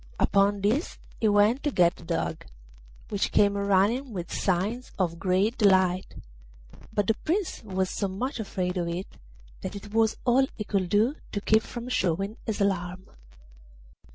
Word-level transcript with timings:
Upon 0.19 0.61
this 0.61 0.97
he 1.19 1.27
went 1.27 1.61
to 1.61 1.69
get 1.69 1.95
the 1.95 2.03
Dog, 2.03 2.45
which 3.09 3.31
came 3.31 3.53
running 3.55 4.13
with 4.13 4.33
signs 4.33 4.91
of 4.97 5.19
great 5.19 5.59
delight; 5.59 6.15
but 6.91 7.05
the 7.05 7.13
Prince 7.13 7.61
was 7.63 7.91
so 7.91 8.07
much 8.07 8.39
afraid 8.39 8.77
of 8.77 8.87
it 8.87 9.05
that 9.61 9.75
it 9.75 9.93
was 9.93 10.17
all 10.25 10.47
he 10.55 10.63
could 10.63 10.89
do 10.89 11.17
to 11.33 11.41
keep 11.41 11.61
from 11.61 11.87
showing 11.87 12.37
his 12.47 12.59
alarm. 12.59 13.09